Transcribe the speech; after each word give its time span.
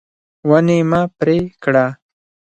ونې 0.49 0.79
مه 0.89 1.01
پرې 1.17 1.37
کړه. 1.63 1.85